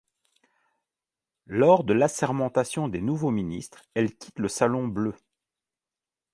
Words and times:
Lors 1.45 1.83
de 1.83 1.93
l'assermentation 1.93 2.87
des 2.87 3.01
nouveaux 3.01 3.29
ministres, 3.29 3.83
elle 3.93 4.15
quitte 4.15 4.39
le 4.39 4.47
Salon 4.47 4.87
bleu. 4.87 5.13